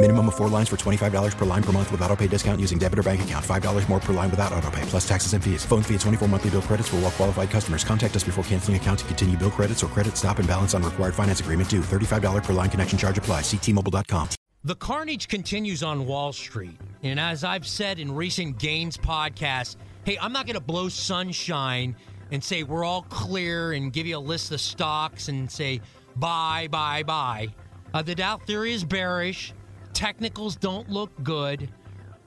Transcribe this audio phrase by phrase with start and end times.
[0.00, 2.78] Minimum of four lines for $25 per line per month with auto pay discount using
[2.78, 3.44] debit or bank account.
[3.44, 5.64] $5 more per line without auto pay, plus taxes and fees.
[5.64, 7.82] Phone fee at 24 monthly bill credits for all well qualified customers.
[7.82, 10.84] Contact us before canceling account to continue bill credits or credit stop and balance on
[10.84, 11.80] required finance agreement due.
[11.80, 13.40] $35 per line connection charge apply.
[13.40, 14.28] Ctmobile.com.
[14.62, 16.80] The carnage continues on Wall Street.
[17.02, 21.96] And as I've said in recent Gains podcasts, hey, I'm not going to blow sunshine
[22.30, 25.80] and say we're all clear and give you a list of stocks and say
[26.14, 27.48] buy, buy, buy.
[27.92, 29.54] Uh, the Dow theory is bearish.
[29.98, 31.68] Technicals don't look good,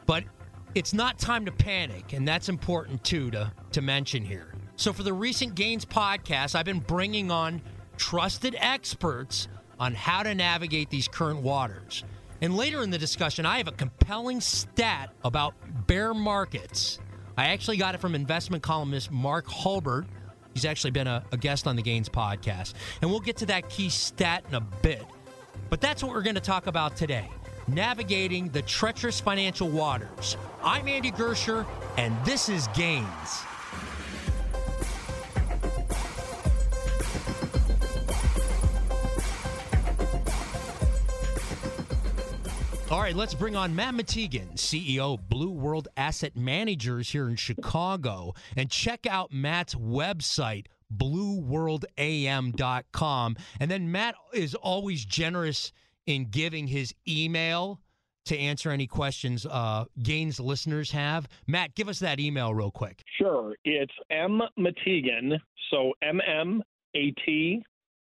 [0.06, 0.26] but
[0.76, 4.54] it's not time to panic, and that's important too to, to mention here.
[4.76, 7.62] So, for the recent Gains podcast, I've been bringing on
[7.96, 9.48] trusted experts
[9.80, 12.04] on how to navigate these current waters.
[12.42, 15.54] And later in the discussion, I have a compelling stat about
[15.88, 17.00] bear markets.
[17.38, 20.08] I actually got it from investment columnist Mark Hulbert.
[20.54, 22.74] He's actually been a, a guest on the Gains podcast.
[23.02, 25.06] And we'll get to that key stat in a bit.
[25.70, 27.30] But that's what we're going to talk about today
[27.74, 30.38] navigating the treacherous financial waters.
[30.64, 31.66] I'm Andy Gersher,
[31.98, 33.44] and this is Gains.
[42.92, 47.38] All right, let's bring on Matt Mattigan, CEO of Blue World Asset Managers here in
[47.38, 53.38] Chicago, and check out Matt's website, blueworldam.com.
[53.62, 55.72] And then Matt is always generous
[56.06, 57.79] in giving his email
[58.25, 61.28] to answer any questions uh, Gains listeners have.
[61.47, 63.03] Matt, give us that email real quick.
[63.17, 63.56] Sure.
[63.66, 65.38] It's M Mattigan,
[65.69, 66.63] so M M
[66.95, 67.62] A T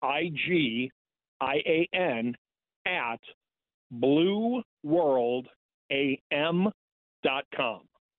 [0.01, 0.91] I G
[1.39, 2.35] I A N
[2.85, 3.19] at
[3.93, 5.41] blueworldam.com.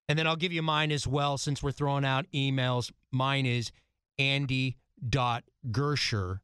[0.09, 2.91] And then I'll give you mine as well since we're throwing out emails.
[3.11, 3.71] Mine is
[4.19, 6.39] andy.gersher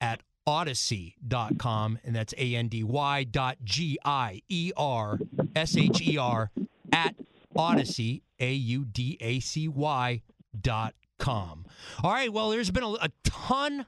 [0.00, 5.18] at audacy.com, and that's A N D Y dot G I E R
[5.54, 6.50] S H E R
[6.92, 7.14] at
[7.56, 10.22] Audacy, A U D A C Y
[10.60, 11.64] dot com.
[12.02, 13.86] All right, well, there's been a, a ton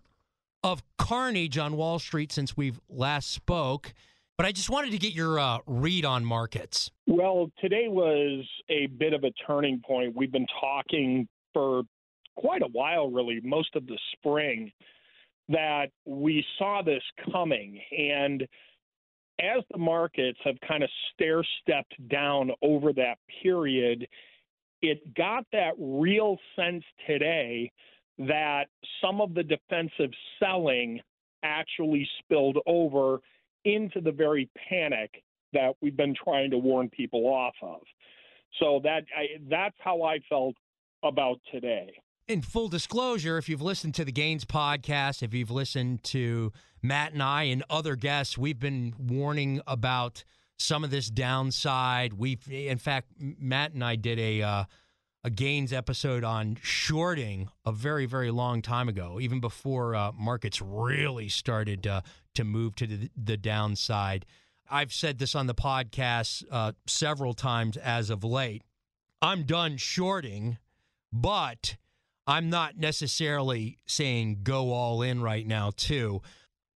[0.63, 3.93] of carnage on Wall Street since we've last spoke.
[4.37, 6.91] But I just wanted to get your uh, read on markets.
[7.07, 10.17] Well, today was a bit of a turning point.
[10.17, 11.83] We've been talking for
[12.37, 14.73] quite a while, really, most of the spring,
[15.49, 17.81] that we saw this coming.
[17.97, 18.43] And
[19.41, 24.07] as the markets have kind of stair stepped down over that period,
[24.81, 27.71] it got that real sense today
[28.19, 28.65] that
[29.03, 31.01] some of the defensive selling
[31.43, 33.19] actually spilled over
[33.65, 35.23] into the very panic
[35.53, 37.81] that we've been trying to warn people off of.
[38.61, 40.55] So that I, that's how I felt
[41.03, 41.93] about today.
[42.27, 46.53] In full disclosure, if you've listened to the Gains podcast, if you've listened to
[46.83, 50.25] Matt and I and other guests, we've been warning about
[50.57, 52.15] some of this downside.
[52.15, 54.65] We've, in fact, Matt and I did a uh,
[55.23, 60.63] a Gains episode on shorting a very, very long time ago, even before uh, markets
[60.63, 62.01] really started uh,
[62.35, 64.27] to move to the, the, downside.
[64.71, 68.65] I've said this on the podcast uh, several times as of late.
[69.23, 70.59] I'm done shorting,
[71.11, 71.77] but
[72.27, 76.23] I'm not necessarily saying go all in right now, too.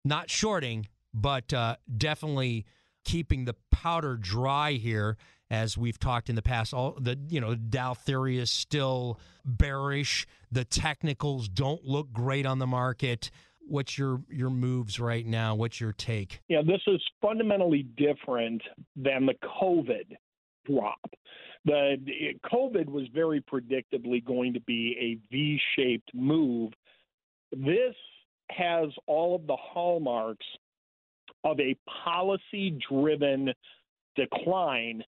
[0.05, 2.65] Not shorting, but uh, definitely
[3.03, 5.17] keeping the powder dry here
[5.51, 6.73] as we've talked in the past.
[6.73, 10.27] All the you know Dow theory is still bearish.
[10.51, 13.31] The technicals don't look great on the market.
[13.67, 15.55] What's your your moves right now?
[15.55, 16.41] What's your take?
[16.47, 18.61] Yeah, this is fundamentally different
[18.95, 20.15] than the COVID
[20.65, 20.99] drop.
[21.65, 21.97] The
[22.51, 26.71] COVID was very predictably going to be a V-shaped move.
[27.51, 27.95] This
[28.49, 30.45] has all of the hallmarks
[31.43, 33.53] of a policy driven
[34.15, 35.03] decline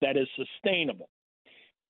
[0.00, 1.08] that is sustainable.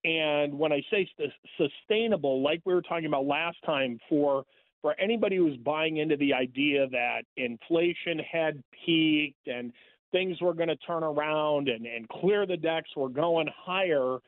[0.05, 1.09] And when I say
[1.57, 4.45] sustainable, like we were talking about last time, for
[4.83, 9.73] for anybody who's buying into the idea that inflation had peaked and
[10.15, 14.19] things were going to turn around and, and clear the decks were going higher,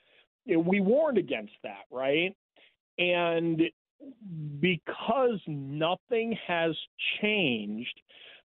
[0.51, 2.37] eh, we warned against that, right?
[2.99, 3.63] And
[4.61, 6.73] because nothing has
[7.23, 8.01] changed,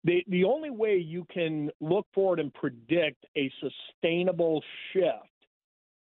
[0.03, 4.61] the, the only way you can look forward and predict a sustainable
[4.93, 5.15] shift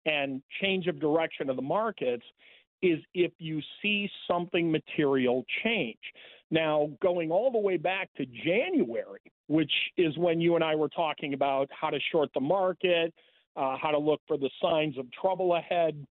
[0.05, 2.23] and change of direction of the markets
[2.81, 5.97] is if you see something material change.
[6.49, 10.89] Now, going all the way back to January, which is when you and I were
[10.89, 13.13] talking about how to short the market,
[13.55, 16.05] uh, how to look for the signs of trouble ahead.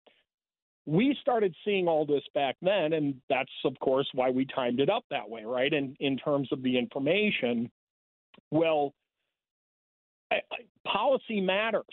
[0.86, 4.90] We started seeing all this back then, and that's, of course, why we timed it
[4.90, 5.72] up that way, right?
[5.72, 7.70] And in terms of the information,
[8.50, 8.92] well,
[10.30, 11.84] I, I, policy matters.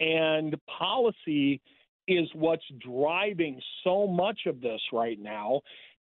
[0.00, 1.60] And policy
[2.08, 5.60] is what's driving so much of this right now.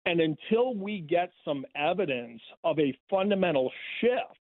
[0.09, 3.71] And until we get some evidence of a fundamental
[4.01, 4.39] shift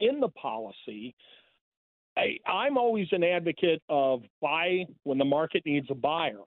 [0.00, 1.14] in the policy,
[2.16, 6.40] I, I'm always an advocate of buy when the market needs a buyer.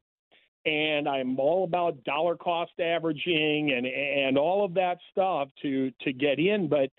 [0.66, 6.12] And I'm all about dollar cost averaging and and all of that stuff to to
[6.12, 6.68] get in.
[6.68, 6.90] But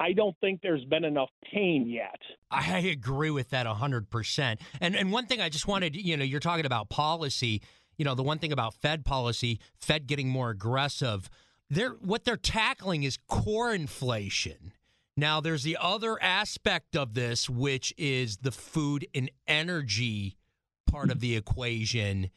[0.00, 2.20] I don't think there's been enough pain yet.
[2.50, 4.58] I agree with that 100%.
[4.80, 7.62] And and one thing I just wanted, you know, you're talking about policy,
[7.98, 11.30] you know, the one thing about Fed policy, Fed getting more aggressive,
[11.70, 14.72] they're what they're tackling is core inflation.
[15.16, 20.36] Now there's the other aspect of this which is the food and energy
[20.90, 22.30] part of the equation,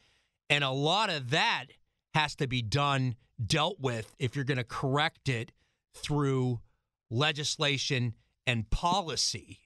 [0.48, 1.66] and a lot of that
[2.14, 3.14] has to be done
[3.44, 5.52] dealt with if you're going to correct it
[5.94, 6.60] through
[7.10, 8.14] legislation
[8.46, 9.60] and policy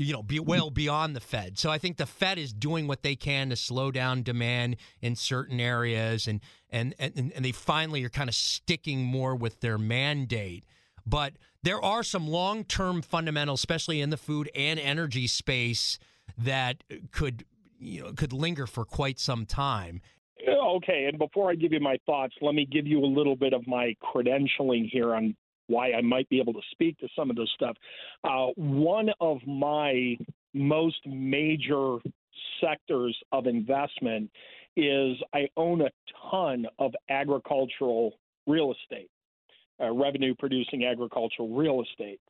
[0.00, 1.58] you know, be well beyond the Fed.
[1.58, 5.14] So I think the Fed is doing what they can to slow down demand in
[5.14, 9.78] certain areas, and and and, and they finally are kind of sticking more with their
[9.78, 10.64] mandate.
[11.06, 15.98] But there are some long term fundamentals, especially in the food and energy space,
[16.38, 17.44] that could
[17.78, 20.00] you know could linger for quite some time.
[20.48, 23.52] Okay, and before I give you my thoughts, let me give you a little bit
[23.52, 25.36] of my credentialing here on
[25.70, 27.76] why I might be able to speak to some of this stuff.
[28.24, 30.16] Uh, one of my
[30.52, 31.98] most major
[32.60, 34.30] sectors of investment
[34.76, 35.90] is I own a
[36.30, 38.12] ton of agricultural
[38.46, 39.10] real estate,
[39.80, 42.20] uh, revenue producing agricultural real estate.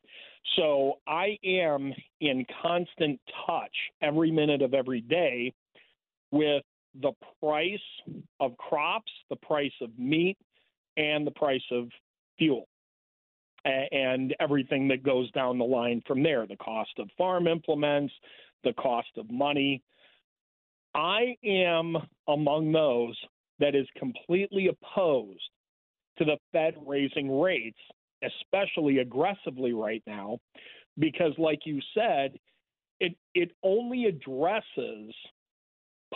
[0.56, 5.52] So I am in constant touch every minute of every day
[6.30, 6.62] with
[7.00, 7.78] the price
[8.40, 10.38] of crops, the price of meat,
[10.96, 11.88] and the price of
[12.38, 12.66] fuel
[13.64, 18.12] and everything that goes down the line from there the cost of farm implements,
[18.64, 19.82] the cost of money.
[20.94, 21.96] I am
[22.28, 23.16] among those
[23.58, 25.40] that is completely opposed
[26.18, 27.78] to the Fed raising rates,
[28.24, 30.38] especially aggressively right now,
[30.98, 32.38] because, like you said,
[32.98, 35.14] it, it only addresses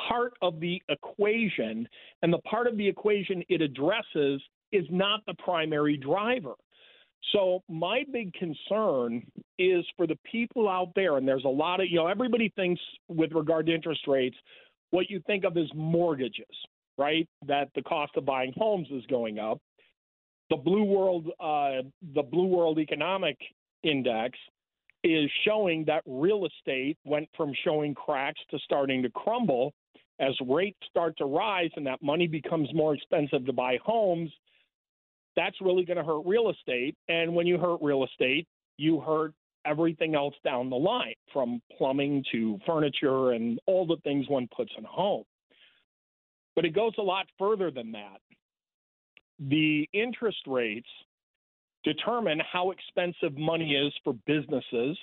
[0.09, 1.89] part of the equation,
[2.23, 4.43] and the part of the equation it addresses
[4.73, 6.55] is not the primary driver.
[7.33, 9.27] So my big concern
[9.59, 12.81] is for the people out there, and there's a lot of you know everybody thinks
[13.09, 14.37] with regard to interest rates,
[14.91, 16.45] what you think of as mortgages,
[16.99, 17.29] right?
[17.47, 19.59] That the cost of buying homes is going up.
[20.51, 21.83] The blue world, uh,
[22.15, 23.37] the blue world economic
[23.83, 24.39] index
[25.03, 29.73] is showing that real estate went from showing cracks to starting to crumble
[30.21, 34.31] as rates start to rise and that money becomes more expensive to buy homes
[35.37, 36.97] that's really going to hurt real estate.
[37.09, 39.33] And when you hurt real estate, you hurt
[39.67, 44.73] everything else down the line, from plumbing to furniture and all the things one puts
[44.77, 45.25] in a home.
[46.55, 48.21] But it goes a lot further than that.
[49.41, 50.89] The interest rates
[51.83, 54.99] determine how expensive money is for businesses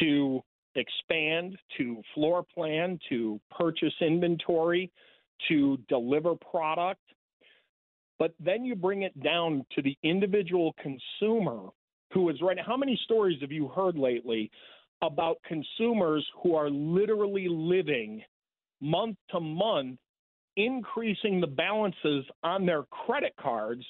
[0.00, 0.42] to
[0.74, 4.90] expand, to floor plan, to purchase inventory,
[5.48, 7.00] to deliver product,
[8.18, 11.70] but then you bring it down to the individual consumer
[12.12, 12.58] who is right.
[12.64, 14.50] How many stories have you heard lately
[15.02, 18.22] about consumers who are literally living
[18.80, 19.98] month to month,
[20.56, 23.84] increasing the balances on their credit cards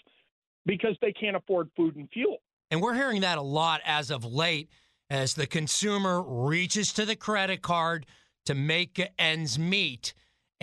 [0.66, 2.38] because they can't afford food and fuel?
[2.71, 4.71] And we're hearing that a lot as of late
[5.11, 8.07] as the consumer reaches to the credit card
[8.47, 10.14] to make ends meet.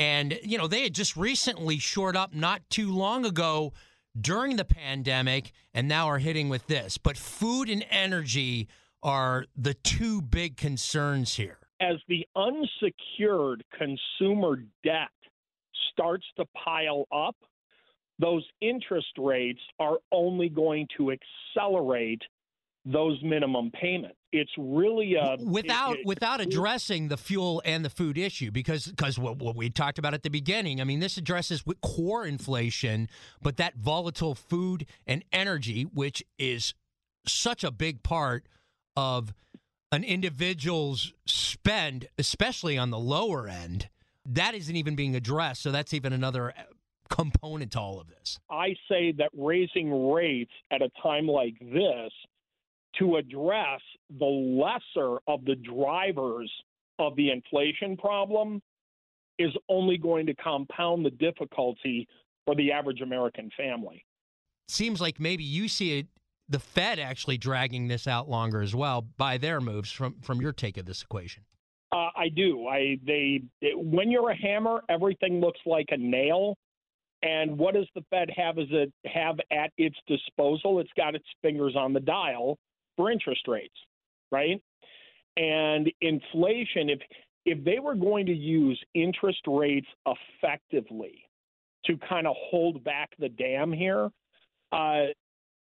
[0.02, 3.72] And, you know, they had just recently shored up not too long ago
[4.20, 6.98] during the pandemic and now are hitting with this.
[6.98, 8.68] But food and energy
[9.04, 11.60] are the two big concerns here.
[11.80, 15.10] As the unsecured consumer debt
[15.92, 17.36] starts to pile up,
[18.18, 22.24] those interest rates are only going to accelerate
[22.86, 24.18] those minimum payments.
[24.32, 28.86] It's really a without it, it, without addressing the fuel and the food issue because
[28.86, 30.80] because what, what we talked about at the beginning.
[30.80, 33.10] I mean, this addresses core inflation,
[33.42, 36.74] but that volatile food and energy, which is
[37.28, 38.48] such a big part
[38.96, 39.34] of
[39.92, 43.90] an individual's spend, especially on the lower end,
[44.26, 45.62] that isn't even being addressed.
[45.62, 46.64] So that's even another uh,
[47.10, 48.40] component to all of this.
[48.50, 52.12] I say that raising rates at a time like this
[53.00, 53.82] to address
[54.20, 56.52] the lesser of the drivers
[57.00, 58.62] of the inflation problem
[59.40, 62.08] is only going to compound the difficulty
[62.46, 64.06] for the average American family.
[64.68, 66.08] Seems like maybe you see it
[66.50, 70.52] the Fed actually dragging this out longer as well by their moves from from your
[70.52, 71.44] take of this equation.
[71.94, 72.68] Uh, I do.
[72.68, 73.42] I they
[73.74, 76.58] when you're a hammer, everything looks like a nail.
[77.24, 80.80] And what does the Fed have as it have at its disposal?
[80.80, 82.58] It's got its fingers on the dial
[82.98, 83.76] for interest rates,
[84.32, 84.62] right?
[85.38, 87.00] And inflation, if
[87.46, 91.24] if they were going to use interest rates effectively
[91.86, 94.10] to kind of hold back the dam here,
[94.72, 95.06] uh,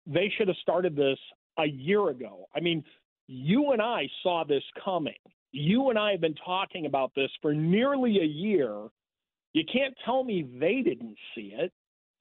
[0.06, 1.18] they should have started this
[1.58, 2.46] a year ago.
[2.54, 2.84] I mean,
[3.28, 5.14] you and I saw this coming.
[5.52, 8.88] You and I have been talking about this for nearly a year.
[9.52, 11.72] You can't tell me they didn't see it.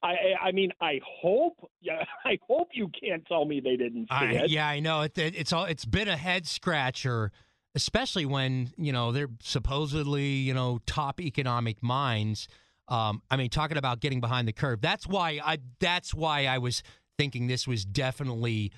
[0.01, 4.07] I, I mean, I hope, yeah, I hope you can't tell me they didn't see
[4.11, 4.49] I, it.
[4.49, 5.01] Yeah, I know.
[5.01, 5.65] It, it, it's all.
[5.65, 7.31] It's been a head scratcher,
[7.75, 12.47] especially when you know they're supposedly you know top economic minds.
[12.87, 14.81] Um, I mean, talking about getting behind the curve.
[14.81, 15.59] That's why I.
[15.79, 16.81] That's why I was
[17.17, 18.71] thinking this was definitely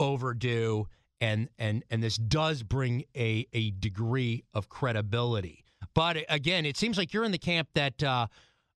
[0.00, 0.88] overdue,
[1.20, 5.64] and and and this does bring a a degree of credibility.
[5.94, 8.26] But again, it seems like you're in the camp that uh,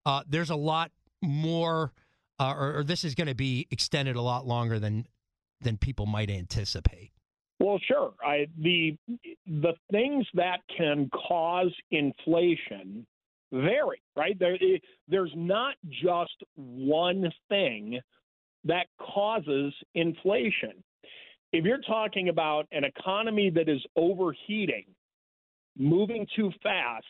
[0.05, 0.93] uh, there's a lot
[1.23, 1.93] more,
[2.39, 5.07] uh, or, or this is going to be extended a lot longer than
[5.61, 7.11] than people might anticipate.
[7.61, 8.13] Well, sure.
[8.25, 8.97] I, the
[9.47, 13.07] the things that can cause inflation
[13.53, 14.39] vary, right?
[14.39, 14.57] There,
[15.09, 17.99] there's not just one thing
[18.65, 20.85] that causes inflation.
[21.53, 24.85] If you're talking about an economy that is overheating,
[25.77, 27.07] moving too fast,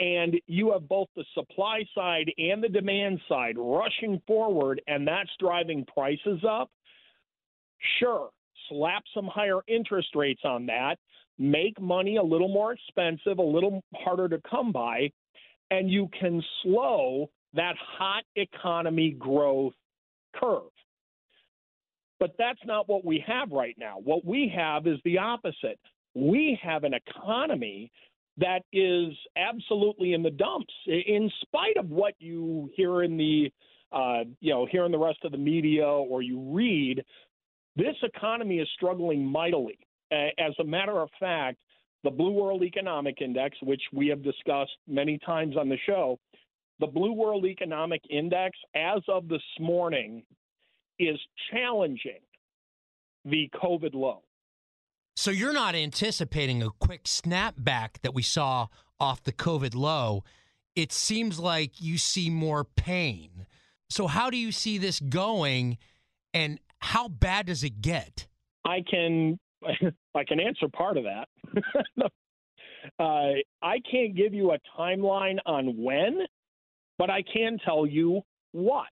[0.00, 5.30] and you have both the supply side and the demand side rushing forward, and that's
[5.38, 6.70] driving prices up,
[7.98, 8.30] sure,
[8.68, 10.96] slap some higher interest rates on that,
[11.38, 15.10] make money a little more expensive, a little harder to come by,
[15.70, 19.74] and you can slow that hot economy growth
[20.34, 20.62] curve.
[22.20, 23.96] But that's not what we have right now.
[24.02, 25.78] What we have is the opposite.
[26.14, 27.90] We have an economy
[28.38, 33.52] that is absolutely in the dumps, in spite of what you hear in the
[33.92, 37.04] uh, you know hear in the rest of the media or you read.
[37.76, 39.78] This economy is struggling mightily.
[40.12, 41.58] As a matter of fact,
[42.04, 46.18] the Blue World Economic Index, which we have discussed many times on the show,
[46.78, 50.22] the Blue World Economic Index, as of this morning,
[50.98, 51.18] is
[51.50, 52.20] challenging
[53.24, 54.22] the COVID low.
[55.16, 58.66] So you're not anticipating a quick snapback that we saw
[58.98, 60.24] off the COVID low.
[60.74, 63.46] It seems like you see more pain.
[63.88, 65.78] So how do you see this going
[66.32, 68.26] and how bad does it get?
[68.64, 69.38] I can
[70.14, 71.28] I can answer part of that.
[72.98, 76.20] uh, I can't give you a timeline on when,
[76.98, 78.88] but I can tell you what.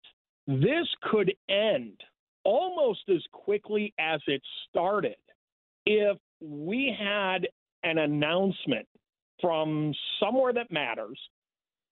[0.49, 2.01] This could end
[2.45, 5.17] almost as quickly as it started
[5.87, 7.47] if we had
[7.85, 8.87] an announcement
[9.41, 11.19] from somewhere that matters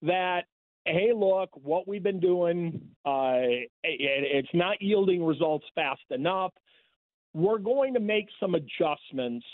[0.01, 0.41] that
[0.85, 6.51] hey look what we've been doing uh, it, it's not yielding results fast enough
[7.33, 9.45] we're going to make some adjustments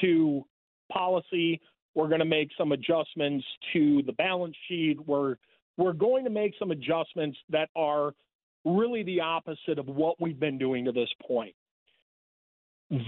[0.00, 0.44] to
[0.92, 1.60] policy
[1.94, 5.36] we're going to make some adjustments to the balance sheet we're
[5.76, 8.14] we're going to make some adjustments that are
[8.64, 11.54] really the opposite of what we've been doing to this point.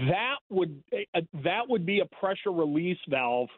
[0.09, 3.49] That would uh, that would be a pressure release valve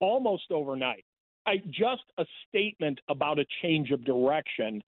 [0.00, 1.04] almost overnight.
[1.44, 4.80] I, just a statement about a change of direction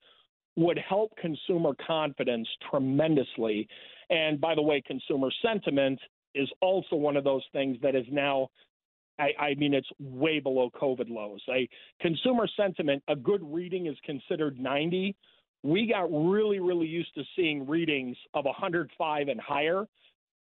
[0.56, 3.66] would help consumer confidence tremendously.
[4.08, 5.98] And by the way, consumer sentiment
[6.36, 8.48] is also one of those things that is now
[9.18, 11.40] I, I, mean, it's way below COVID lows.
[11.48, 11.68] I,
[12.00, 15.14] consumer sentiment, a good reading is considered 90
[15.64, 19.86] we got really, really used to seeing readings of 105 and higher.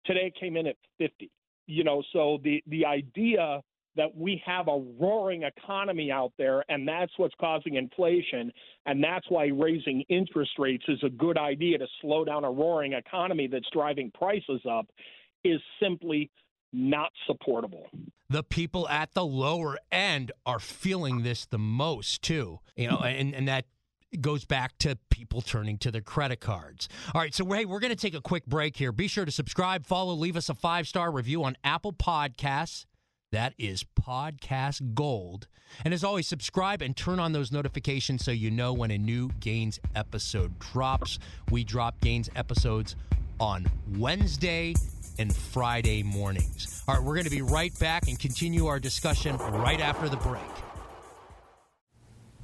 [0.08, 1.30] Today it came in at 50.
[1.68, 3.62] You know, so the the idea
[3.96, 8.50] that we have a roaring economy out there, and that's what's causing inflation,
[8.86, 12.94] and that's why raising interest rates is a good idea to slow down a roaring
[12.94, 14.86] economy that's driving prices up,
[15.44, 16.30] is simply
[16.72, 17.86] not supportable.
[18.30, 22.60] The people at the lower end are feeling this the most too.
[22.76, 23.64] You know, and, and that
[24.20, 26.88] goes back to people turning to their credit cards.
[27.14, 28.92] All right, so hey, we're going to take a quick break here.
[28.92, 32.86] Be sure to subscribe, follow, leave us a five star review on Apple Podcasts.
[33.30, 35.48] That is Podcast Gold.
[35.84, 39.28] And as always, subscribe and turn on those notifications so you know when a new
[39.40, 41.18] Gains episode drops.
[41.50, 42.96] We drop Gains episodes
[43.38, 43.66] on
[43.98, 44.74] Wednesday
[45.18, 46.82] and Friday mornings.
[46.88, 50.16] All right, we're going to be right back and continue our discussion right after the
[50.16, 50.42] break.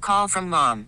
[0.01, 0.87] Call from mom.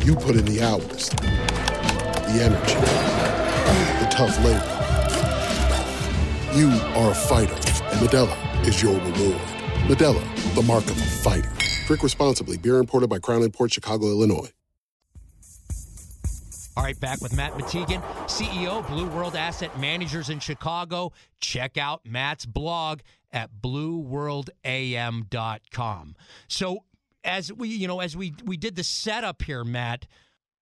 [0.00, 2.74] You put in the hours, the energy,
[4.00, 4.80] the tough labor.
[6.56, 9.40] You are a fighter, and Modelo is your reward.
[9.86, 10.20] Modelo,
[10.54, 11.52] the mark of a fighter.
[11.86, 12.56] Drink responsibly.
[12.56, 14.50] Beer imported by Crown Imports Chicago, Illinois.
[16.76, 21.12] All right, back with Matt Matigan, CEO, Blue World Asset Managers in Chicago.
[21.38, 26.16] Check out Matt's blog at blueworldam.com.
[26.48, 26.84] So,
[27.24, 30.06] as we, you know, as we we did the setup here, Matt,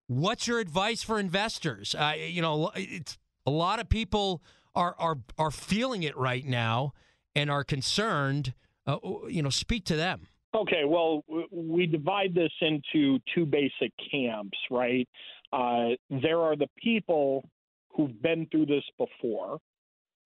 [0.06, 1.94] what's your advice for investors?
[1.94, 4.42] Uh, you know, it's a lot of people
[4.74, 6.92] are are are feeling it right now
[7.34, 8.54] and are concerned.
[8.86, 10.26] Uh, you know, speak to them.
[10.54, 15.08] Okay, well, we divide this into two basic camps, right?
[15.52, 17.48] Uh, there are the people
[17.90, 19.58] who've been through this before,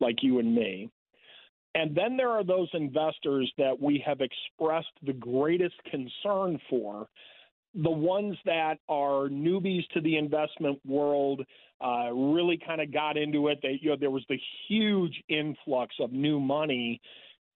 [0.00, 0.88] like you and me.
[1.74, 7.08] And then there are those investors that we have expressed the greatest concern for,
[7.74, 11.44] the ones that are newbies to the investment world,
[11.84, 13.58] uh, really kind of got into it.
[13.62, 17.00] They, you know, there was the huge influx of new money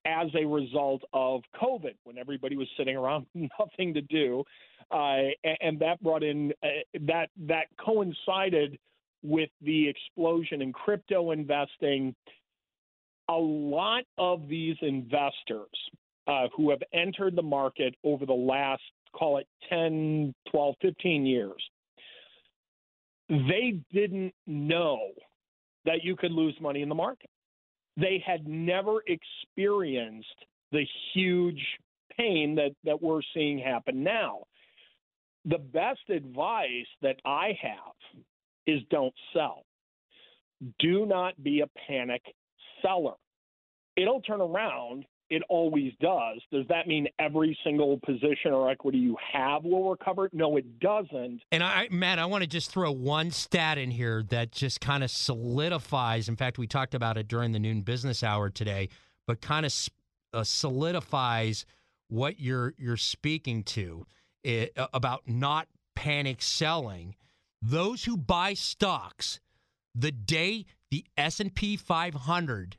[0.04, 4.42] as a result of COVID, when everybody was sitting around nothing to do,
[4.90, 5.18] uh,
[5.60, 6.68] and that brought in uh,
[7.06, 8.78] that that coincided
[9.22, 12.14] with the explosion in crypto investing.
[13.28, 15.68] A lot of these investors
[16.26, 18.82] uh, who have entered the market over the last,
[19.14, 21.70] call it 10, 12, 15 years,
[23.28, 25.00] they didn't know
[25.84, 27.28] that you could lose money in the market
[27.98, 30.26] they had never experienced
[30.72, 31.64] the huge
[32.16, 34.40] pain that, that we're seeing happen now.
[35.44, 38.22] The best advice that I have
[38.66, 39.64] is don't sell.
[40.78, 42.22] Do not be a panic
[42.82, 43.14] seller.
[43.96, 46.40] It'll turn around it always does.
[46.50, 50.30] Does that mean every single position or equity you have will recover?
[50.32, 51.42] No, it doesn't.
[51.52, 55.04] And I, Matt, I want to just throw one stat in here that just kind
[55.04, 56.28] of solidifies.
[56.28, 58.88] In fact, we talked about it during the noon business hour today,
[59.26, 59.74] but kind of
[60.32, 61.66] uh, solidifies
[62.08, 64.06] what you're you're speaking to
[64.42, 67.14] it, uh, about not panic selling.
[67.60, 69.40] Those who buy stocks
[69.94, 72.76] the day the S&P 500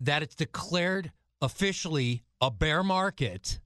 [0.00, 3.60] that it's declared officially a bear market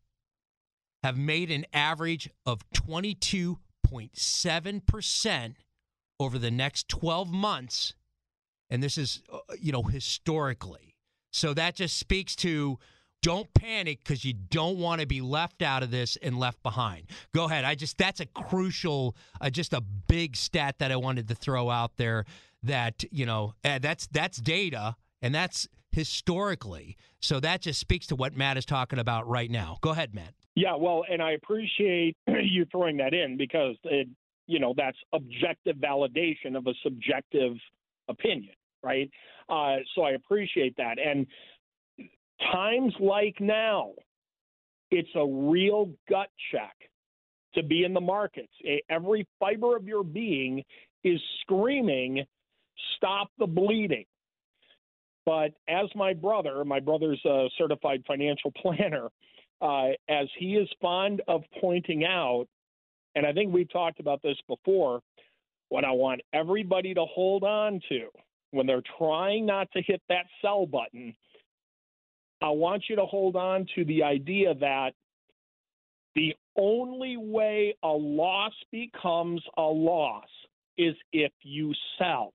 [1.03, 5.55] have made an average of 22.7%
[6.21, 7.95] over the next 12 months.
[8.71, 10.97] And this is uh, you know historically.
[11.33, 12.79] So that just speaks to
[13.23, 17.05] don't panic because you don't want to be left out of this and left behind
[17.35, 21.29] go ahead i just that's a crucial uh, just a big stat that i wanted
[21.29, 22.25] to throw out there
[22.63, 26.97] that you know uh, that's that's data and that's historically.
[27.21, 29.79] So that just speaks to what Matt is talking about right now.
[29.81, 30.35] Go ahead, Matt.
[30.55, 34.09] Yeah, well, and I appreciate you throwing that in because it,
[34.47, 37.53] you know, that's objective validation of a subjective
[38.09, 39.09] opinion, right?
[39.49, 40.97] Uh, so I appreciate that.
[40.99, 41.27] And
[42.51, 43.93] times like now,
[44.91, 46.75] it's a real gut check
[47.55, 48.53] to be in the markets.
[48.91, 50.65] Every fiber of your being
[51.05, 52.25] is screaming,
[52.97, 54.05] stop the bleeding.
[55.25, 59.09] But as my brother, my brother's a certified financial planner,
[59.61, 62.47] uh, as he is fond of pointing out,
[63.15, 65.01] and I think we've talked about this before,
[65.69, 68.09] what I want everybody to hold on to
[68.51, 71.15] when they're trying not to hit that sell button,
[72.43, 74.93] I want you to hold on to the idea that
[76.15, 80.29] the only way a loss becomes a loss
[80.77, 82.33] is if you sell.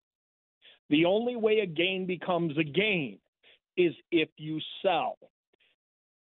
[0.90, 3.20] The only way a gain becomes a gain
[3.76, 5.18] is if you sell.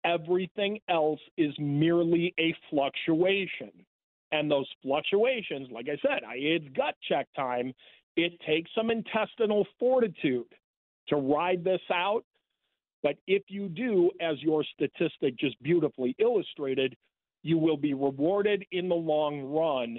[0.03, 3.71] Everything else is merely a fluctuation.
[4.31, 7.73] And those fluctuations, like I said, I, it's gut check time.
[8.17, 10.53] It takes some intestinal fortitude
[11.07, 12.23] to ride this out.
[13.07, 16.93] But if you do, as your statistic just beautifully illustrated,
[17.41, 19.97] you will be rewarded in the long run.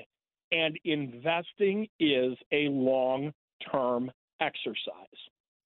[0.52, 3.32] And investing is a long
[3.72, 4.10] term
[4.42, 4.74] exercise.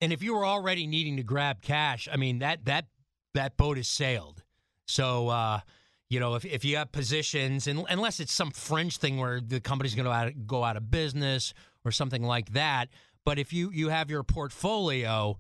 [0.00, 2.86] And if you were already needing to grab cash, I mean that that
[3.34, 4.44] that boat has sailed.
[4.86, 5.62] So uh,
[6.10, 9.58] you know, if if you have positions, and unless it's some fringe thing where the
[9.58, 12.88] company's going to go out of business or something like that,
[13.24, 15.36] but if you you have your portfolio,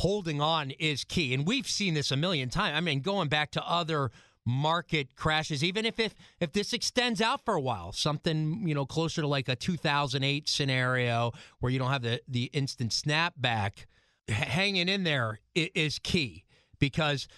[0.00, 1.34] holding on is key.
[1.34, 2.74] And we've seen this a million times.
[2.76, 4.10] I mean, going back to other
[4.46, 8.86] market crashes, even if, if if this extends out for a while, something you know
[8.86, 13.84] closer to like a 2008 scenario where you don't have the the instant snapback,
[14.28, 16.44] hanging in there is key
[16.78, 17.28] because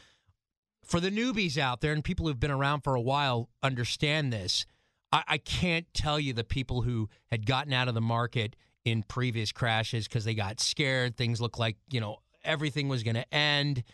[0.84, 4.66] for the newbies out there and people who've been around for a while understand this.
[5.12, 9.02] I, I can't tell you the people who had gotten out of the market in
[9.02, 11.16] previous crashes because they got scared.
[11.16, 13.84] Things look like you know everything was going to end,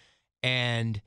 [0.42, 1.00] and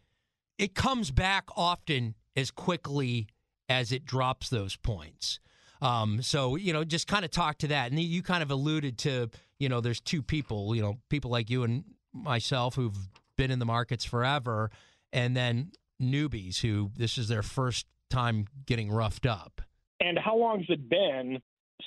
[0.58, 3.28] it comes back often as quickly
[3.70, 5.40] as it drops those points.
[5.82, 8.98] Um, so you know, just kind of talk to that, and you kind of alluded
[9.00, 9.30] to
[9.62, 12.98] you know, there's two people, you know, people like you and myself who've
[13.38, 14.72] been in the markets forever,
[15.14, 19.62] and then newbies who this is their first time getting roughed up.
[20.00, 21.38] And how long's it been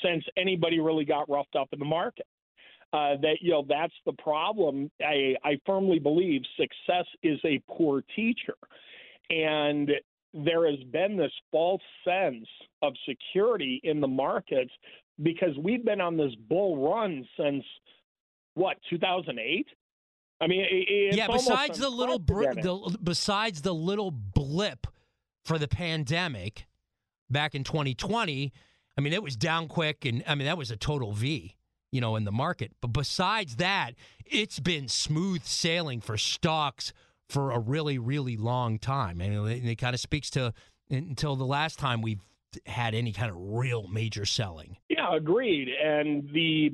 [0.04, 2.26] since anybody really got roughed up in the market?
[2.94, 4.88] Uh, that you know that's the problem.
[5.00, 8.54] I, I firmly believe success is a poor teacher,
[9.30, 9.90] and
[10.32, 12.46] there has been this false sense
[12.82, 14.70] of security in the markets
[15.20, 17.64] because we've been on this bull run since
[18.54, 19.66] what 2008.
[20.40, 21.26] I mean, it, yeah.
[21.26, 24.86] Besides the little br- the, besides the little blip
[25.44, 26.68] for the pandemic
[27.28, 28.52] back in 2020,
[28.96, 31.56] I mean, it was down quick, and I mean that was a total V
[31.94, 32.72] you know, in the market.
[32.80, 33.92] But besides that,
[34.26, 36.92] it's been smooth sailing for stocks
[37.28, 39.20] for a really, really long time.
[39.20, 40.52] And it, it kind of speaks to
[40.90, 42.20] until the last time we've
[42.66, 44.76] had any kind of real major selling.
[44.88, 45.68] Yeah, agreed.
[45.68, 46.72] And the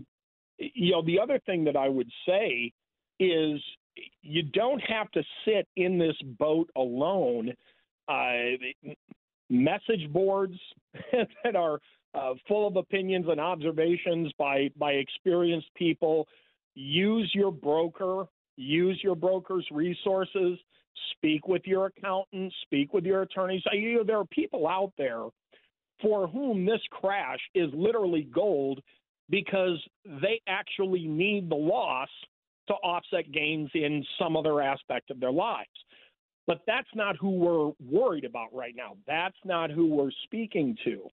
[0.56, 2.72] you know, the other thing that I would say
[3.18, 3.60] is
[4.22, 7.52] you don't have to sit in this boat alone.
[8.08, 8.56] Uh,
[9.50, 10.58] message boards
[11.44, 11.78] that are
[12.14, 16.26] uh, full of opinions and observations by by experienced people.
[16.74, 18.24] Use your broker.
[18.56, 20.58] Use your broker's resources.
[21.12, 22.52] Speak with your accountant.
[22.62, 23.62] Speak with your attorneys.
[23.72, 25.24] You know, there are people out there
[26.02, 28.80] for whom this crash is literally gold
[29.28, 32.08] because they actually need the loss
[32.68, 35.68] to offset gains in some other aspect of their lives.
[36.46, 38.96] But that's not who we're worried about right now.
[39.06, 41.08] That's not who we're speaking to.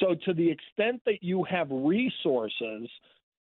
[0.00, 2.88] So, to the extent that you have resources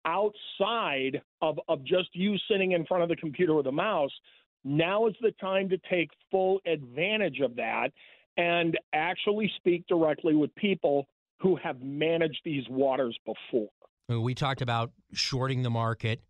[0.05, 4.11] outside of, of just you sitting in front of the computer with a mouse,
[4.63, 7.89] now is the time to take full advantage of that
[8.37, 11.07] and actually speak directly with people
[11.39, 13.69] who have managed these waters before.
[14.09, 16.21] We talked about shorting the market.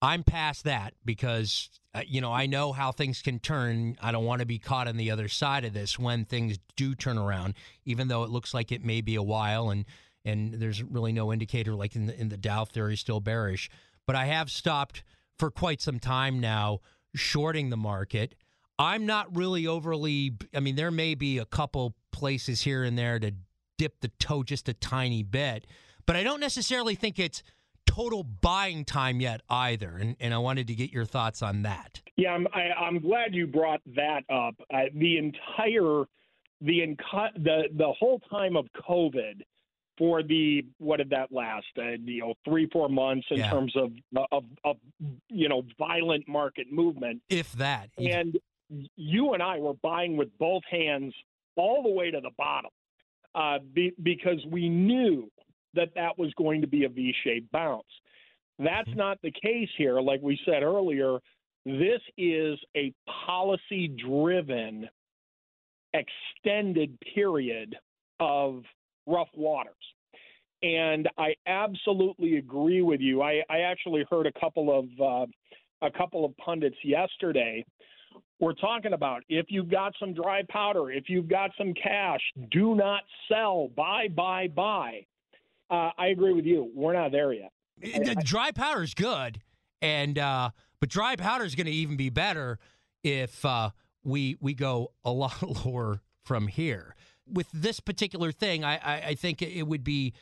[0.00, 3.96] I'm past that because uh, you know I know how things can turn.
[4.00, 6.94] I don't want to be caught on the other side of this when things do
[6.94, 9.84] turn around, even though it looks like it may be a while and
[10.24, 13.70] and there's really no indicator like in the in the Dow theory still bearish.
[14.06, 15.02] But I have stopped
[15.38, 16.80] for quite some time now
[17.14, 18.34] shorting the market.
[18.78, 20.36] I'm not really overly.
[20.54, 23.32] I mean, there may be a couple places here and there to
[23.76, 25.66] dip the toe just a tiny bit,
[26.06, 27.42] but I don't necessarily think it's
[27.98, 32.00] total buying time yet either, and, and I wanted to get your thoughts on that.
[32.16, 34.54] Yeah, I'm I, am i am glad you brought that up.
[34.72, 36.04] Uh, the entire
[36.60, 39.42] the inco- the the whole time of COVID
[39.96, 41.66] for the what did that last?
[41.76, 43.50] Uh, you know, three four months in Yeah.
[43.50, 43.92] terms of,
[44.30, 44.76] of of
[45.28, 47.20] you know violent market movement.
[47.28, 47.90] If that.
[47.98, 48.38] And
[48.96, 51.14] you and I were buying with both hands
[51.56, 52.70] all the way to the bottom
[53.34, 55.30] uh, be, because we knew
[55.78, 57.86] that that was going to be a V-shaped bounce.
[58.58, 60.00] That's not the case here.
[60.00, 61.18] Like we said earlier,
[61.64, 62.92] this is a
[63.26, 64.88] policy-driven,
[65.94, 67.76] extended period
[68.20, 68.62] of
[69.06, 69.74] rough waters.
[70.62, 73.22] And I absolutely agree with you.
[73.22, 75.26] I, I actually heard a couple of uh,
[75.80, 77.64] a couple of pundits yesterday
[78.40, 82.74] we're talking about if you've got some dry powder, if you've got some cash, do
[82.74, 85.04] not sell, buy, buy, buy.
[85.70, 86.70] Uh, I agree with you.
[86.74, 87.52] We're not there yet.
[87.80, 89.40] The dry powder is good,
[89.80, 90.50] and uh,
[90.80, 92.58] but dry powder is going to even be better
[93.04, 93.70] if uh,
[94.02, 96.94] we we go a lot lower from here.
[97.30, 100.14] With this particular thing, I, I, I think it would be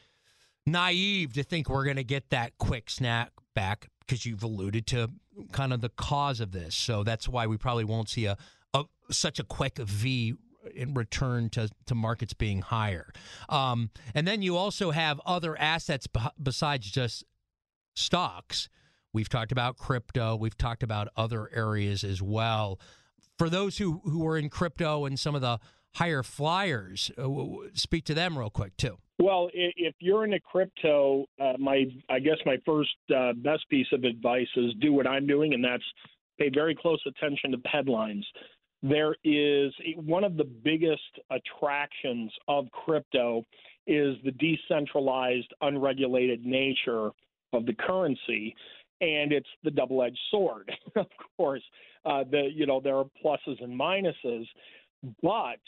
[0.67, 5.09] naive to think we're going to get that quick snap back because you've alluded to
[5.53, 6.75] kind of the cause of this.
[6.75, 8.37] So that's why we probably won't see a,
[8.75, 10.35] a such a quick V
[10.75, 13.13] in return to, to markets being higher.
[13.49, 16.07] Um, and then you also have other assets
[16.43, 17.25] besides just
[17.95, 18.69] stocks.
[19.13, 20.37] We've talked about crypto.
[20.37, 22.79] We've talked about other areas as well.
[23.39, 25.59] For those who, who are in crypto and some of the
[25.95, 28.99] higher flyers, uh, w- speak to them real quick too.
[29.19, 33.87] Well, if you're in into crypto, uh, my I guess my first uh, best piece
[33.93, 35.83] of advice is do what I'm doing, and that's
[36.39, 38.27] pay very close attention to the headlines.
[38.89, 43.45] There is one of the biggest attractions of crypto
[43.87, 47.11] is the decentralized, unregulated nature
[47.53, 48.55] of the currency,
[49.01, 50.71] and it's the double-edged sword.
[50.97, 51.63] of course,
[52.05, 54.47] uh, the you know there are pluses and minuses,
[55.23, 55.61] but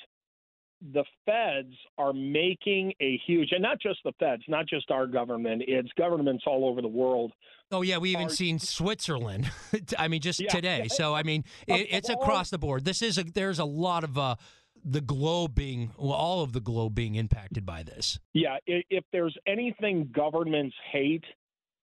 [0.92, 5.62] the feds are making a huge, and not just the feds, not just our government,
[5.66, 7.32] it's governments all over the world.
[7.70, 9.50] Oh yeah, we even seen Switzerland.
[9.98, 10.48] I mean, just Yeah.
[10.50, 10.88] today.
[10.88, 12.84] So I mean, it, it's across the board.
[12.84, 14.36] This is a there's a lot of uh,
[14.84, 18.18] the globe being well, all of the globe being impacted by this.
[18.32, 21.24] Yeah, i- if there's anything governments hate,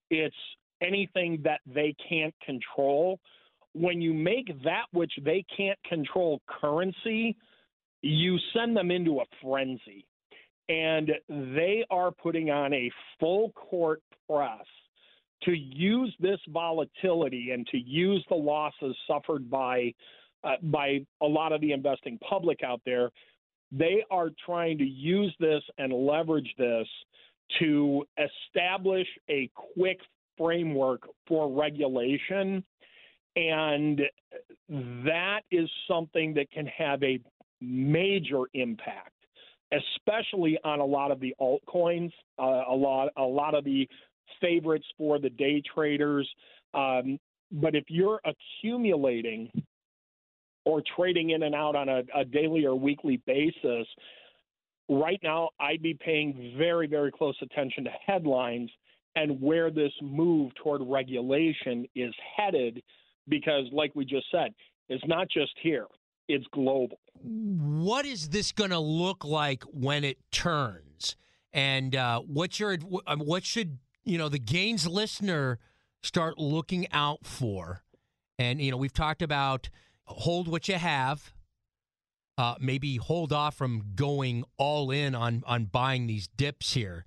[0.09, 0.35] it's
[0.81, 3.19] anything that they can't control.
[3.73, 7.35] When you make that which they can't control currency,
[8.05, 10.05] you send them into a frenzy.
[10.69, 14.65] And they are putting on a full court press
[15.43, 19.93] to use this volatility and to use the losses suffered by
[20.43, 23.09] uh, by a lot of the investing public out there.
[23.71, 26.87] They are trying to use this and leverage this
[27.59, 29.99] to establish a quick
[30.37, 32.63] framework for regulation.
[33.35, 34.01] And
[34.69, 37.19] that is something that can have a
[37.61, 39.13] major impact,
[39.71, 43.87] especially on a lot of the altcoins, uh, a lot, a lot of the
[44.41, 46.29] favorites for the day traders.
[46.73, 47.19] Um,
[47.51, 49.49] but if you're accumulating
[50.65, 53.87] or trading in and out on a, a daily or weekly basis,
[54.89, 58.69] right now I'd be paying very, very close attention to headlines
[59.15, 62.83] and where this move toward regulation is headed,
[63.27, 64.53] because, like we just said,
[64.89, 65.87] it's not just here,
[66.27, 66.99] it's global.
[67.21, 71.15] What is this going to look like when it turns?
[71.53, 75.59] And uh, what's your uh, what should you know the gains listener
[76.03, 77.83] start looking out for?
[78.37, 79.69] And you know we've talked about
[80.05, 81.33] hold what you have.
[82.37, 87.05] Uh, maybe hold off from going all in on on buying these dips here,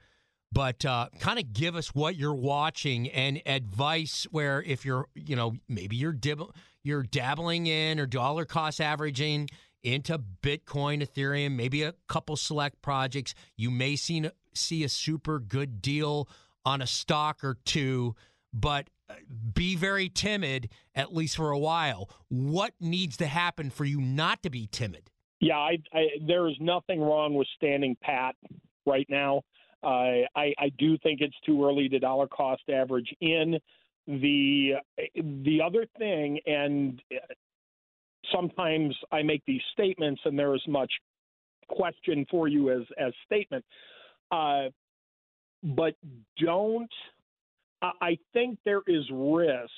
[0.50, 5.36] but uh, kind of give us what you're watching and advice where if you're you
[5.36, 6.50] know maybe you're dib-
[6.88, 9.48] you're dabbling in or dollar cost averaging
[9.82, 13.34] into Bitcoin, Ethereum, maybe a couple select projects.
[13.56, 16.28] You may see see a super good deal
[16.64, 18.16] on a stock or two,
[18.52, 19.14] but uh,
[19.54, 22.10] be very timid at least for a while.
[22.28, 25.10] What needs to happen for you not to be timid?
[25.40, 28.34] Yeah, I, I, there is nothing wrong with standing pat
[28.84, 29.42] right now.
[29.84, 33.58] Uh, I, I do think it's too early to dollar cost average in.
[34.08, 34.76] The
[35.14, 36.98] the other thing, and
[38.32, 40.90] sometimes I make these statements, and there is much
[41.68, 43.64] question for you as as statement.
[44.30, 44.68] Uh,
[45.62, 45.94] but
[46.38, 46.90] don't.
[47.80, 49.70] I think there is risk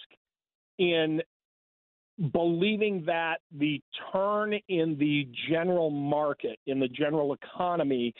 [0.78, 1.20] in
[2.32, 8.14] believing that the turn in the general market, in the general economy,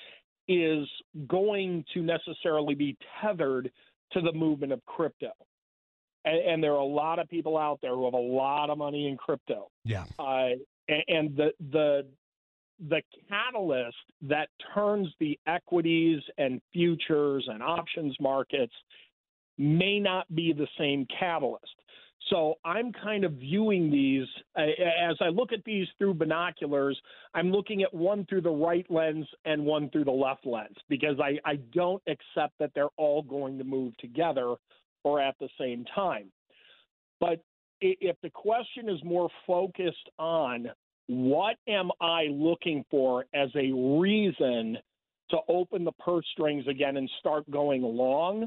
[0.48, 0.86] is
[1.28, 3.70] going to necessarily be tethered
[4.12, 5.30] to the movement of crypto.
[6.24, 8.78] And, and there are a lot of people out there who have a lot of
[8.78, 9.70] money in crypto.
[9.84, 10.04] Yeah.
[10.18, 10.50] Uh,
[10.88, 12.06] and, and the the
[12.88, 18.72] the catalyst that turns the equities and futures and options markets
[19.58, 21.74] may not be the same catalyst.
[22.28, 26.98] So I'm kind of viewing these as I look at these through binoculars.
[27.34, 31.18] I'm looking at one through the right lens and one through the left lens because
[31.18, 34.54] I, I don't accept that they're all going to move together
[35.04, 36.30] or at the same time.
[37.20, 37.40] But
[37.80, 40.68] if the question is more focused on
[41.06, 44.78] what am I looking for as a reason
[45.30, 48.46] to open the purse strings again and start going long,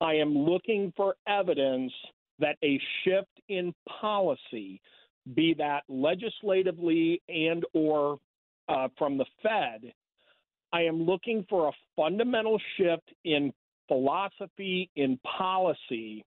[0.00, 1.92] I am looking for evidence
[2.38, 4.80] that a shift in policy,
[5.34, 8.18] be that legislatively and or
[8.68, 9.92] uh, from the Fed,
[10.72, 13.52] I am looking for a fundamental shift in
[13.88, 16.24] philosophy, in policy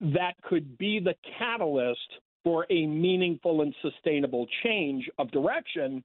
[0.00, 1.98] that could be the catalyst
[2.42, 6.04] for a meaningful and sustainable change of direction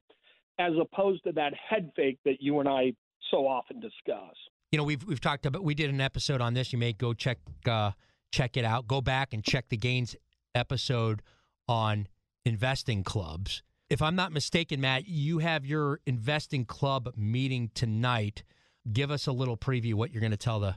[0.58, 2.93] as opposed to that head fake that you and I
[3.32, 4.36] so often discuss.
[4.71, 6.71] You know, we've we've talked about we did an episode on this.
[6.71, 7.91] You may go check uh,
[8.32, 8.88] check it out.
[8.88, 10.15] Go back and check the gains
[10.54, 11.21] episode
[11.67, 12.08] on
[12.45, 13.63] investing clubs.
[13.89, 18.43] If I'm not mistaken, Matt, you have your investing club meeting tonight.
[18.92, 20.76] Give us a little preview what you're going to tell the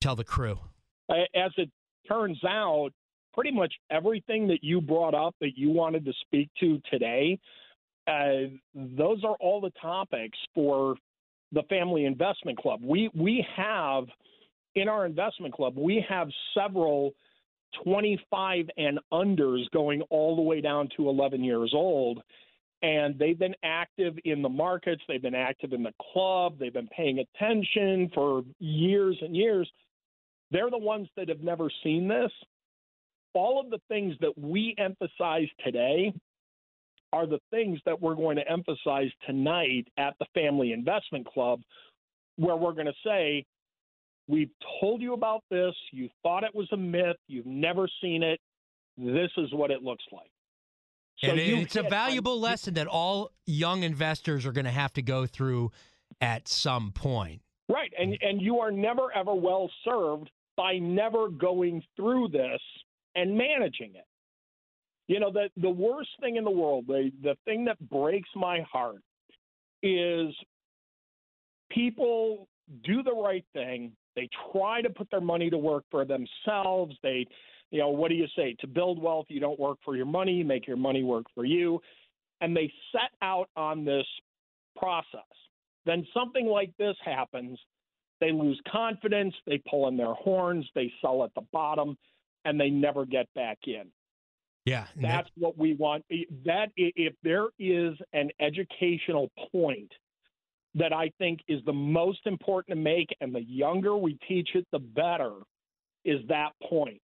[0.00, 0.58] tell the crew.
[1.10, 1.70] As it
[2.08, 2.90] turns out,
[3.34, 7.38] pretty much everything that you brought up that you wanted to speak to today,
[8.06, 10.96] uh, those are all the topics for
[11.52, 12.80] the Family Investment Club.
[12.82, 14.04] We we have
[14.74, 17.12] in our investment club, we have several
[17.84, 22.22] 25 and unders going all the way down to 11 years old.
[22.82, 26.88] And they've been active in the markets, they've been active in the club, they've been
[26.88, 29.70] paying attention for years and years.
[30.50, 32.32] They're the ones that have never seen this.
[33.34, 36.12] All of the things that we emphasize today
[37.12, 41.60] are the things that we're going to emphasize tonight at the Family Investment Club,
[42.36, 43.44] where we're going to say,
[44.28, 45.74] We've told you about this.
[45.90, 47.16] You thought it was a myth.
[47.26, 48.40] You've never seen it.
[48.96, 50.30] This is what it looks like.
[51.22, 55.02] So and it's a valuable lesson that all young investors are going to have to
[55.02, 55.70] go through
[56.20, 57.42] at some point.
[57.68, 57.92] Right.
[57.98, 62.60] And and you are never ever well served by never going through this
[63.14, 64.06] and managing it.
[65.06, 68.60] You know, the the worst thing in the world, the the thing that breaks my
[68.70, 69.02] heart
[69.82, 70.34] is
[71.70, 72.48] people
[72.84, 76.94] do the right thing they try to put their money to work for themselves.
[77.02, 77.26] They,
[77.72, 78.54] you know, what do you say?
[78.60, 81.44] To build wealth, you don't work for your money, you make your money work for
[81.44, 81.80] you.
[82.40, 84.04] And they set out on this
[84.76, 85.20] process.
[85.86, 87.58] Then something like this happens.
[88.20, 91.96] They lose confidence, they pull in their horns, they sell at the bottom,
[92.44, 93.90] and they never get back in.
[94.64, 96.04] Yeah, that's that, what we want.
[96.44, 99.90] That if there is an educational point
[100.76, 104.66] that I think is the most important to make, and the younger we teach it,
[104.70, 105.32] the better,
[106.04, 107.00] is that point.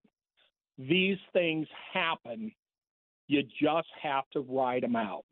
[0.79, 2.53] These things happen.
[3.27, 5.25] You just have to ride them out.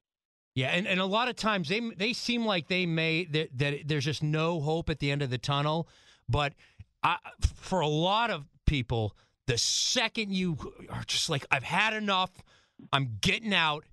[0.54, 3.74] Yeah, and, and a lot of times they they seem like they may that, that
[3.86, 5.88] there's just no hope at the end of the tunnel,
[6.28, 6.54] but
[7.02, 7.18] I,
[7.54, 9.14] for a lot of people,
[9.46, 10.56] the second you
[10.90, 12.30] are just like I've had enough,
[12.92, 13.84] I'm getting out,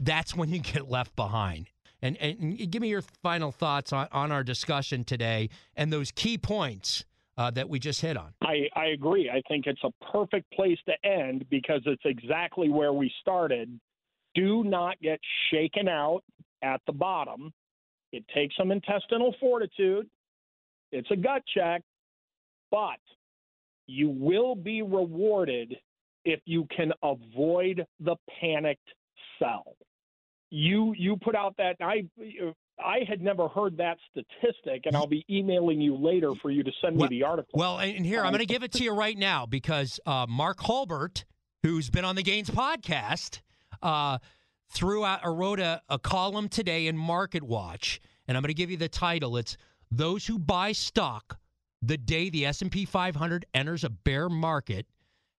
[0.00, 1.70] that's when you get left behind.
[2.02, 6.36] And, and give me your final thoughts on, on our discussion today and those key
[6.36, 7.04] points
[7.38, 8.32] uh, that we just hit on.
[8.42, 9.30] I, I agree.
[9.30, 13.78] I think it's a perfect place to end because it's exactly where we started.
[14.34, 15.20] Do not get
[15.50, 16.22] shaken out
[16.62, 17.52] at the bottom.
[18.12, 20.08] It takes some intestinal fortitude.
[20.92, 21.82] It's a gut check,
[22.70, 23.00] but
[23.86, 25.74] you will be rewarded
[26.24, 28.88] if you can avoid the panicked
[29.38, 29.76] sell
[30.50, 32.06] you you put out that I
[32.78, 36.70] I had never heard that statistic, and I'll be emailing you later for you to
[36.82, 37.52] send well, me the article.
[37.54, 40.60] Well, and here I'm going to give it to you right now because uh, Mark
[40.60, 41.24] Hulbert,
[41.62, 43.40] who's been on the Gains podcast,
[43.82, 44.18] uh,
[44.70, 48.54] threw out or wrote a, a column today in Market Watch, and I'm going to
[48.54, 49.36] give you the title.
[49.36, 49.56] It's
[49.90, 51.38] "Those Who Buy Stock
[51.80, 54.86] the Day the S&P 500 Enters a Bear Market."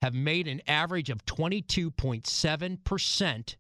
[0.03, 3.57] Have made an average of 22.7 percent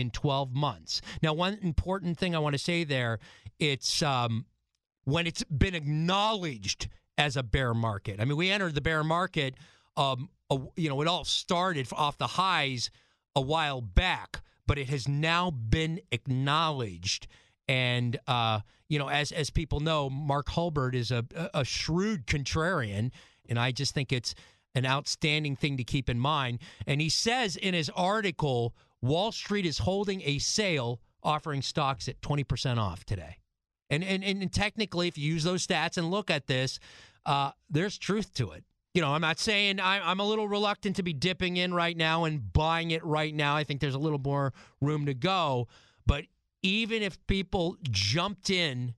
[0.00, 1.00] in 12 months.
[1.22, 3.18] Now, one important thing I want to say there,
[3.58, 4.46] it's um,
[5.04, 6.88] when it's been acknowledged
[7.18, 8.18] as a bear market.
[8.18, 9.54] I mean, we entered the bear market,
[9.96, 12.90] um, a, you know, it all started off the highs
[13.36, 17.26] a while back, but it has now been acknowledged.
[17.68, 21.24] And uh, you know, as as people know, Mark Hulbert is a,
[21.54, 23.12] a shrewd contrarian,
[23.48, 24.34] and I just think it's
[24.74, 26.60] an outstanding thing to keep in mind.
[26.86, 32.20] And he says in his article Wall Street is holding a sale offering stocks at
[32.20, 33.38] 20% off today.
[33.88, 36.78] And, and, and technically, if you use those stats and look at this,
[37.26, 38.64] uh, there's truth to it.
[38.94, 41.96] You know, I'm not saying I, I'm a little reluctant to be dipping in right
[41.96, 43.56] now and buying it right now.
[43.56, 45.68] I think there's a little more room to go.
[46.06, 46.24] But
[46.62, 48.94] even if people jumped in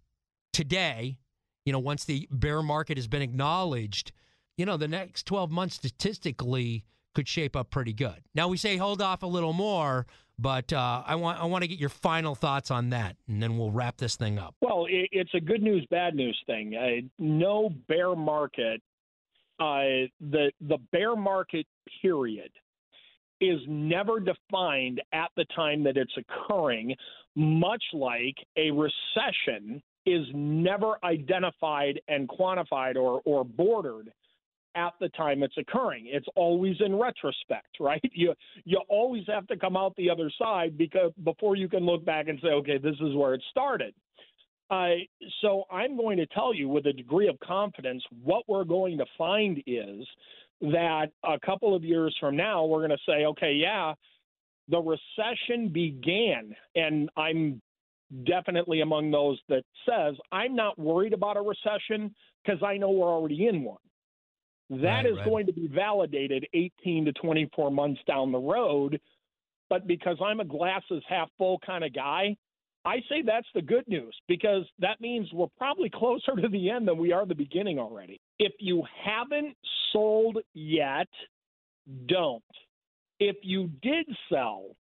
[0.53, 1.19] today,
[1.65, 4.13] you know, once the bear market has been acknowledged,
[4.57, 6.85] you know, the next 12 months statistically
[7.15, 8.23] could shape up pretty good.
[8.35, 10.07] Now we say hold off a little more,
[10.39, 13.59] but uh, I want I want to get your final thoughts on that, and then
[13.59, 14.55] we'll wrap this thing up.
[14.61, 16.75] Well, it, it's a good news bad news thing.
[16.75, 18.81] Uh, no bear market.
[19.61, 21.67] Uh, the the bear market
[22.01, 22.51] period
[23.41, 26.95] is never defined at the time that it's occurring,
[27.35, 34.13] much like a recession is never identified and quantified or, or bordered
[34.75, 36.05] at the time it's occurring.
[36.07, 38.03] It's always in retrospect, right?
[38.13, 42.05] You you always have to come out the other side because before you can look
[42.05, 43.95] back and say, okay, this is where it started.
[44.71, 44.95] Uh,
[45.43, 49.05] so I'm going to tell you with a degree of confidence what we're going to
[49.19, 50.07] find is
[50.63, 53.93] that a couple of years from now we're going to say, okay, yeah,
[54.69, 57.61] the recession began, and I'm
[58.25, 62.15] definitely among those that says I'm not worried about a recession
[62.45, 63.79] because I know we're already in one.
[64.71, 65.27] That right, is right.
[65.27, 69.01] going to be validated 18 to 24 months down the road.
[69.69, 72.37] But because I'm a glasses half full kind of guy,
[72.85, 76.89] I say that's the good news because that means we're probably closer to the end
[76.89, 78.21] than we are the beginning already.
[78.39, 79.57] If you haven't
[79.93, 81.09] sold yet,
[82.07, 82.43] don't.
[83.21, 84.75] If you did sell,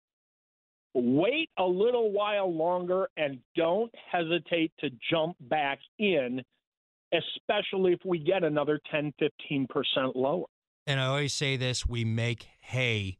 [0.94, 6.42] wait a little while longer and don't hesitate to jump back in
[7.12, 9.66] especially if we get another 10, 15%
[10.14, 10.44] lower.
[10.86, 13.18] And I always say this we make hay,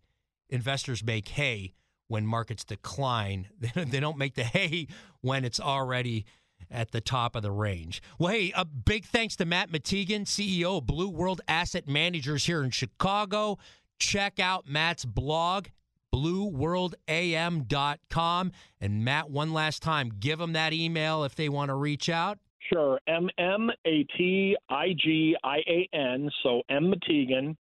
[0.48, 1.74] investors make hay
[2.08, 3.48] when markets decline.
[3.74, 4.88] They don't make the hay
[5.20, 6.24] when it's already
[6.70, 8.00] at the top of the range.
[8.18, 12.62] Well, hey, a big thanks to Matt Matigian, CEO of Blue World Asset Managers here
[12.62, 13.58] in Chicago.
[13.98, 15.66] Check out Matt's blog,
[16.14, 18.52] blueworldam.com.
[18.80, 22.38] And Matt, one last time, give them that email if they want to reach out.
[22.72, 23.00] Sure.
[23.06, 26.30] M M A T I G I A N.
[26.42, 27.56] So M Matigian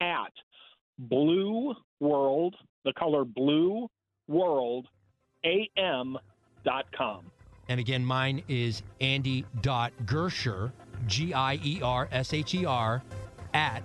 [0.00, 0.32] at
[0.98, 3.88] Blue World, the color Blue
[4.28, 4.88] World
[5.44, 6.18] AM
[6.64, 7.30] dot com.
[7.68, 10.72] And again, mine is Andy dot Giersher,
[11.06, 13.02] G I E R S H E R,
[13.54, 13.82] at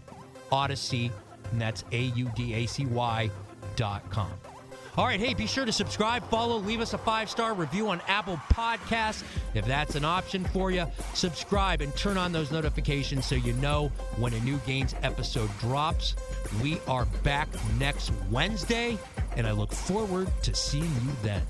[0.52, 1.12] Audacy,
[1.52, 3.30] and that's A U D A C Y
[3.76, 4.32] dot com.
[4.98, 8.02] All right, hey, be sure to subscribe, follow, leave us a five star review on
[8.08, 9.24] Apple Podcasts.
[9.54, 13.92] If that's an option for you, subscribe and turn on those notifications so you know
[14.16, 16.16] when a new Gains episode drops.
[16.64, 18.98] We are back next Wednesday,
[19.36, 21.44] and I look forward to seeing you then.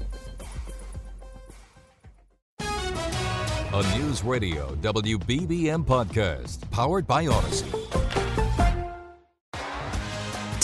[2.60, 8.07] A News Radio WBBM podcast powered by Audacy.